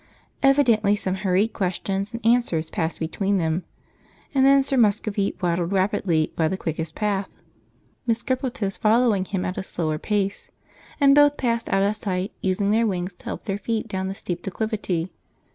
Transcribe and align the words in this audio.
Evidently 0.41 0.95
some 0.95 1.13
hurried 1.13 1.53
questions 1.53 2.11
and 2.11 2.25
answers 2.25 2.71
passed 2.71 2.99
between 2.99 3.37
them, 3.37 3.61
and 4.33 4.43
then 4.43 4.63
Sir 4.63 4.75
Muscovy 4.75 5.35
waddled 5.39 5.71
rapidly 5.73 6.31
by 6.35 6.47
the 6.47 6.57
quickest 6.57 6.95
path, 6.95 7.29
Miss 8.07 8.23
Crippletoes 8.23 8.77
following 8.79 9.25
him 9.25 9.45
at 9.45 9.59
a 9.59 9.63
slower 9.63 9.99
pace, 9.99 10.49
and 10.99 11.13
both 11.13 11.37
passed 11.37 11.69
out 11.69 11.83
of 11.83 11.95
sight, 11.95 12.31
using 12.41 12.71
their 12.71 12.87
wings 12.87 13.13
to 13.13 13.25
help 13.25 13.43
their 13.43 13.59
feet 13.59 13.87
down 13.87 14.07
the 14.07 14.15
steep 14.15 14.41
declivity. 14.41 15.11